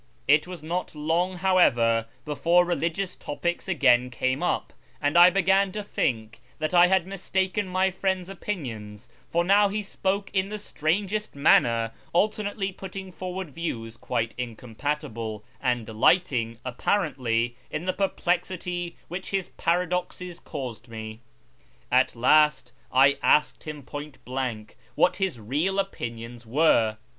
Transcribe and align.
It 0.27 0.47
was 0.47 0.63
not 0.63 0.95
long, 0.95 1.35
however, 1.37 2.07
before 2.25 2.65
religious 2.65 3.15
topics 3.15 3.67
again 3.67 4.09
came 4.09 4.41
up, 4.41 4.73
and 4.99 5.15
I 5.15 5.29
began 5.29 5.71
to 5.73 5.83
think 5.83 6.41
that 6.57 6.73
I 6.73 6.87
had 6.87 7.05
mistaken 7.05 7.67
my 7.67 7.91
friend's 7.91 8.27
opinions, 8.27 9.09
for 9.29 9.43
now 9.43 9.69
he 9.69 9.83
spoke 9.83 10.31
in 10.33 10.49
the 10.49 10.57
strangest 10.57 11.35
manner, 11.35 11.91
alternately 12.13 12.71
putting 12.71 13.11
forward 13.11 13.51
views 13.51 13.95
quite 13.95 14.33
incompatible, 14.39 15.43
and 15.61 15.85
delighting, 15.85 16.57
apparently, 16.65 17.55
in 17.69 17.85
the 17.85 17.93
perplexity 17.93 18.95
"which 19.07 19.29
his 19.29 19.49
paradoxes 19.49 20.39
caused 20.39 20.87
me. 20.87 21.19
At 21.91 22.15
last 22.15 22.71
I 22.91 23.19
asked 23.21 23.65
him 23.65 23.83
point 23.83 24.17
blank 24.25 24.77
what 24.95 25.17
his 25.17 25.39
real 25.39 25.77
opinions 25.77 26.43
were. 26.43 26.97